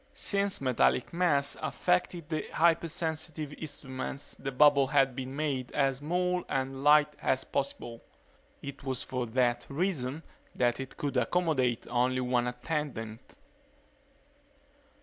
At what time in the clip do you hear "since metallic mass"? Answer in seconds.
0.15-1.55